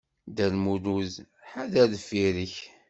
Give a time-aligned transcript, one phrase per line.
[0.27, 1.13] Dda Lmulud,
[1.51, 2.55] ḥader deffir-k!